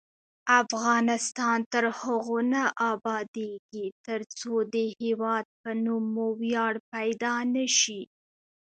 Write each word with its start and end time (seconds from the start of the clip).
افغانستان 0.61 1.57
تر 1.73 1.83
هغو 1.99 2.37
نه 2.53 2.63
ابادیږي، 2.91 3.87
ترڅو 4.07 4.51
د 4.73 4.75
هیواد 5.01 5.45
په 5.61 5.69
نوم 5.85 6.03
مو 6.15 6.27
ویاړ 6.41 6.73
پیدا 6.93 7.33
نشي. 7.55 8.01